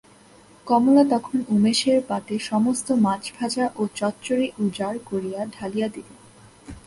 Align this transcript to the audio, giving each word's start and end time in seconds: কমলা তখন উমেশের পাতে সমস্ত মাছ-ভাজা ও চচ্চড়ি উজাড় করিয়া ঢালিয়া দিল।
কমলা 0.67 1.03
তখন 1.09 1.37
উমেশের 1.49 1.99
পাতে 2.07 2.35
সমস্ত 2.41 2.87
মাছ-ভাজা 3.01 3.65
ও 3.75 3.81
চচ্চড়ি 3.95 4.47
উজাড় 4.59 4.99
করিয়া 5.05 5.39
ঢালিয়া 5.51 5.87
দিল। 5.87 6.09